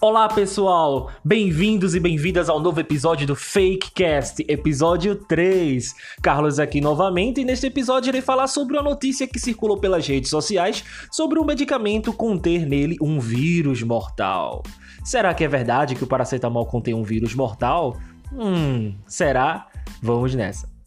Olá 0.00 0.28
pessoal, 0.28 1.10
bem-vindos 1.24 1.96
e 1.96 1.98
bem-vindas 1.98 2.48
ao 2.48 2.60
novo 2.60 2.78
episódio 2.78 3.26
do 3.26 3.34
Fakecast, 3.34 4.44
episódio 4.46 5.16
3. 5.16 5.92
Carlos 6.22 6.60
aqui 6.60 6.80
novamente 6.80 7.40
e 7.40 7.44
neste 7.44 7.66
episódio 7.66 8.10
irei 8.10 8.20
falar 8.20 8.46
sobre 8.46 8.76
uma 8.76 8.82
notícia 8.84 9.26
que 9.26 9.40
circulou 9.40 9.76
pelas 9.76 10.06
redes 10.06 10.30
sociais 10.30 10.84
sobre 11.10 11.40
um 11.40 11.44
medicamento 11.44 12.12
conter 12.12 12.64
nele 12.64 12.96
um 13.02 13.18
vírus 13.18 13.82
mortal. 13.82 14.62
Será 15.04 15.34
que 15.34 15.42
é 15.42 15.48
verdade 15.48 15.96
que 15.96 16.04
o 16.04 16.06
paracetamol 16.06 16.66
contém 16.66 16.94
um 16.94 17.02
vírus 17.02 17.34
mortal? 17.34 17.96
Hum, 18.32 18.94
será? 19.04 19.66
Vamos 20.00 20.32
nessa. 20.32 20.77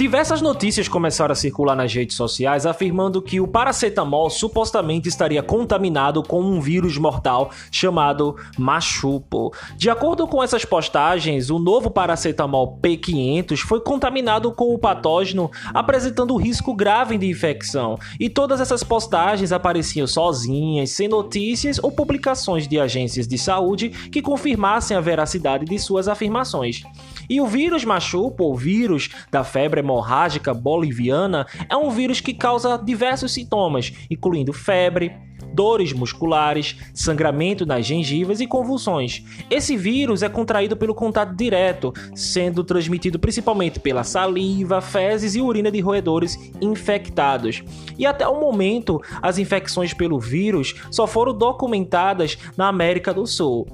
Diversas 0.00 0.40
notícias 0.40 0.88
começaram 0.88 1.32
a 1.32 1.36
circular 1.36 1.76
nas 1.76 1.92
redes 1.92 2.16
sociais 2.16 2.64
afirmando 2.64 3.20
que 3.20 3.38
o 3.38 3.46
paracetamol 3.46 4.30
supostamente 4.30 5.10
estaria 5.10 5.42
contaminado 5.42 6.22
com 6.22 6.40
um 6.40 6.58
vírus 6.58 6.96
mortal 6.96 7.50
chamado 7.70 8.34
machupo. 8.56 9.52
De 9.76 9.90
acordo 9.90 10.26
com 10.26 10.42
essas 10.42 10.64
postagens, 10.64 11.50
o 11.50 11.58
novo 11.58 11.90
paracetamol 11.90 12.78
P500 12.82 13.58
foi 13.58 13.78
contaminado 13.82 14.50
com 14.52 14.72
o 14.72 14.78
patógeno, 14.78 15.50
apresentando 15.74 16.34
risco 16.34 16.74
grave 16.74 17.18
de 17.18 17.28
infecção. 17.28 17.98
E 18.18 18.30
todas 18.30 18.58
essas 18.58 18.82
postagens 18.82 19.52
apareciam 19.52 20.06
sozinhas, 20.06 20.92
sem 20.92 21.08
notícias 21.08 21.78
ou 21.78 21.92
publicações 21.92 22.66
de 22.66 22.80
agências 22.80 23.28
de 23.28 23.36
saúde 23.36 23.90
que 24.10 24.22
confirmassem 24.22 24.96
a 24.96 25.00
veracidade 25.02 25.66
de 25.66 25.78
suas 25.78 26.08
afirmações. 26.08 26.84
E 27.30 27.40
o 27.40 27.46
vírus 27.46 27.84
machupo, 27.84 28.42
ou 28.42 28.56
vírus 28.56 29.08
da 29.30 29.44
febre 29.44 29.78
hemorrágica 29.78 30.52
boliviana 30.52 31.46
é 31.68 31.76
um 31.76 31.88
vírus 31.88 32.20
que 32.20 32.34
causa 32.34 32.76
diversos 32.76 33.32
sintomas, 33.32 33.92
incluindo 34.10 34.52
febre, 34.52 35.12
dores 35.54 35.92
musculares, 35.92 36.76
sangramento 36.92 37.64
nas 37.64 37.86
gengivas 37.86 38.40
e 38.40 38.48
convulsões. 38.48 39.22
Esse 39.48 39.76
vírus 39.76 40.24
é 40.24 40.28
contraído 40.28 40.76
pelo 40.76 40.92
contato 40.92 41.36
direto, 41.36 41.92
sendo 42.16 42.64
transmitido 42.64 43.16
principalmente 43.16 43.78
pela 43.78 44.02
saliva, 44.02 44.80
fezes 44.80 45.36
e 45.36 45.40
urina 45.40 45.70
de 45.70 45.78
roedores 45.78 46.36
infectados. 46.60 47.62
E 47.96 48.06
até 48.06 48.26
o 48.26 48.40
momento, 48.40 49.00
as 49.22 49.38
infecções 49.38 49.94
pelo 49.94 50.18
vírus 50.18 50.74
só 50.90 51.06
foram 51.06 51.32
documentadas 51.32 52.36
na 52.56 52.66
América 52.66 53.14
do 53.14 53.24
Sul. 53.24 53.68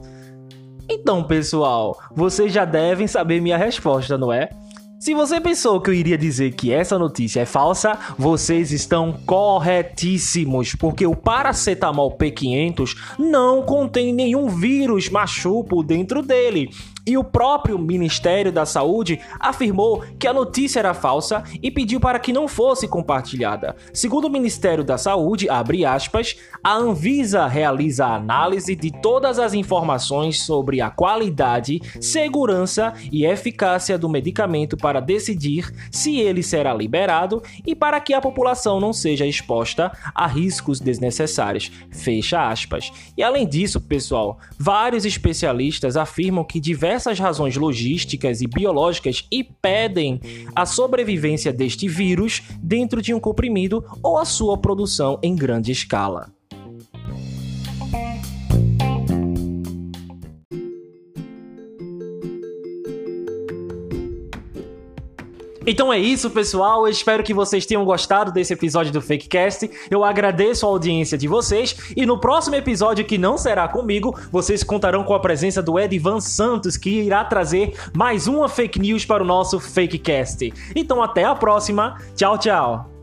Então, 0.89 1.23
pessoal, 1.23 1.99
vocês 2.15 2.53
já 2.53 2.65
devem 2.65 3.07
saber 3.07 3.41
minha 3.41 3.57
resposta, 3.57 4.17
não 4.17 4.33
é? 4.33 4.49
Se 5.07 5.15
você 5.15 5.41
pensou 5.41 5.81
que 5.81 5.89
eu 5.89 5.95
iria 5.95 6.19
dizer 6.19 6.53
que 6.55 6.73
essa 6.73 6.99
notícia 6.99 7.39
é 7.39 7.47
falsa, 7.47 7.97
vocês 8.19 8.73
estão 8.73 9.13
corretíssimos, 9.25 10.75
porque 10.75 11.07
o 11.07 11.15
paracetamol 11.15 12.19
P500 12.19 12.97
não 13.17 13.63
contém 13.63 14.13
nenhum 14.13 14.49
vírus 14.49 15.09
machupo 15.09 15.85
dentro 15.85 16.23
dele. 16.23 16.71
E 17.07 17.17
o 17.17 17.23
próprio 17.23 17.79
Ministério 17.79 18.51
da 18.51 18.67
Saúde 18.67 19.21
afirmou 19.39 20.03
que 20.19 20.27
a 20.27 20.33
notícia 20.33 20.81
era 20.81 20.93
falsa 20.93 21.45
e 21.63 21.71
pediu 21.71 22.01
para 22.01 22.19
que 22.19 22.33
não 22.33 22.49
fosse 22.49 22.89
compartilhada. 22.89 23.77
Segundo 23.93 24.25
o 24.25 24.31
Ministério 24.31 24.83
da 24.83 24.99
Saúde, 24.99 25.47
aspas, 25.49 26.37
a 26.65 26.75
Anvisa 26.75 27.47
realiza 27.47 28.07
a 28.07 28.17
análise 28.17 28.75
de 28.75 28.91
todas 28.91 29.39
as 29.39 29.55
informações 29.55 30.43
sobre 30.43 30.81
a 30.81 30.91
qualidade, 30.91 31.81
segurança 32.01 32.93
e 33.13 33.25
eficácia 33.25 33.97
do 33.97 34.09
medicamento 34.09 34.77
para 34.77 34.96
decidir 35.01 35.73
se 35.91 36.19
ele 36.19 36.43
será 36.43 36.73
liberado 36.75 37.43
e 37.67 37.75
para 37.75 38.01
que 38.01 38.15
a 38.15 38.21
população 38.21 38.81
não 38.81 38.93
seja 38.93 39.27
exposta 39.27 39.91
a 40.15 40.27
riscos 40.27 40.81
desnecessários. 40.81 41.71
Fecha 41.91 42.49
aspas. 42.49 42.93
E 43.17 43.23
além 43.23 43.47
disso, 43.49 43.81
pessoal, 43.81 44.39
vários 44.59 45.05
especialistas 45.05 45.97
afirmam 45.97 46.45
que 46.45 46.61
diversas 46.61 47.19
razões 47.19 47.57
logísticas 47.57 48.41
e 48.41 48.47
biológicas 48.47 49.27
impedem 49.31 50.21
a 50.55 50.67
sobrevivência 50.67 51.53
deste 51.53 51.89
vírus 51.89 52.43
dentro 52.61 53.01
de 53.01 53.15
um 53.15 53.21
comprimido 53.21 53.85
ou 54.03 54.19
a 54.19 54.25
sua 54.25 54.59
produção 54.59 55.19
em 55.23 55.35
grande 55.35 55.73
escala. 55.73 56.36
Então 65.67 65.93
é 65.93 65.99
isso, 65.99 66.31
pessoal. 66.31 66.87
Eu 66.87 66.91
espero 66.91 67.23
que 67.23 67.35
vocês 67.35 67.67
tenham 67.67 67.85
gostado 67.85 68.31
desse 68.31 68.53
episódio 68.53 68.93
do 68.93 69.03
Fakecast. 69.03 69.69
Eu 69.91 70.05
agradeço 70.05 70.65
a 70.65 70.69
audiência 70.69 71.19
de 71.19 71.27
vocês 71.27 71.77
e 71.97 72.07
no 72.07 72.19
próximo 72.19 72.55
episódio, 72.55 73.05
que 73.05 73.19
não 73.19 73.37
será 73.37 73.67
comigo, 73.67 74.17
vocês 74.31 74.63
contarão 74.63 75.03
com 75.03 75.15
a 75.15 75.21
presença 75.21 75.63
do 75.63 75.79
Edvan 75.79 76.21
Santos, 76.21 76.77
que 76.77 76.91
irá 76.91 77.25
trazer 77.25 77.75
mais 77.95 78.27
uma 78.27 78.49
fake 78.49 78.79
news 78.79 79.05
para 79.05 79.23
o 79.23 79.27
nosso 79.27 79.59
Fakecast. 79.59 80.53
Então 80.75 81.03
até 81.03 81.25
a 81.25 81.35
próxima. 81.35 81.99
Tchau, 82.15 82.39
tchau. 82.39 82.96